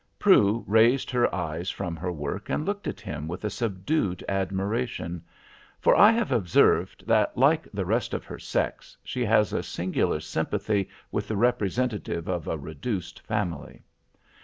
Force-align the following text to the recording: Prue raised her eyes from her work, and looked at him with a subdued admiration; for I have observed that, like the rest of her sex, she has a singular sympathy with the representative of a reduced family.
Prue 0.17 0.63
raised 0.67 1.11
her 1.11 1.31
eyes 1.35 1.69
from 1.69 1.95
her 1.95 2.11
work, 2.11 2.49
and 2.49 2.65
looked 2.65 2.87
at 2.87 2.99
him 2.99 3.27
with 3.27 3.45
a 3.45 3.51
subdued 3.51 4.23
admiration; 4.27 5.23
for 5.79 5.95
I 5.95 6.09
have 6.11 6.31
observed 6.31 7.05
that, 7.05 7.37
like 7.37 7.67
the 7.71 7.85
rest 7.85 8.15
of 8.15 8.25
her 8.25 8.39
sex, 8.39 8.97
she 9.03 9.23
has 9.23 9.53
a 9.53 9.61
singular 9.61 10.19
sympathy 10.19 10.89
with 11.11 11.27
the 11.27 11.37
representative 11.37 12.27
of 12.27 12.47
a 12.47 12.57
reduced 12.57 13.19
family. 13.19 13.83